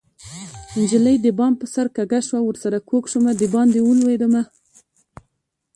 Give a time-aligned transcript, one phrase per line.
[0.77, 4.43] نجلۍ د بام په سر کږه شوه ورسره کوږ شومه د پانډه ولوېدمه